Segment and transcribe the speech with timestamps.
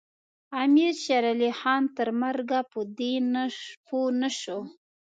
[0.63, 3.13] امیر شېرعلي خان تر مرګه په دې
[3.85, 4.59] پوه نه شو.